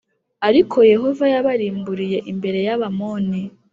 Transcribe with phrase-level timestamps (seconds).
[0.47, 3.41] ariko yehova yabarimburiye+ imbere y’abamoni